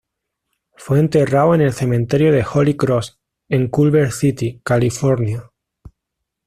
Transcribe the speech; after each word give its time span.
Fue 0.77 0.99
enterrado 0.99 1.53
en 1.53 1.61
el 1.61 1.73
cementerio 1.73 2.31
de 2.31 2.43
Holy 2.55 2.75
Cross, 2.75 3.19
en 3.49 3.67
Culver 3.67 4.11
City, 4.11 4.59
California. 4.65 5.43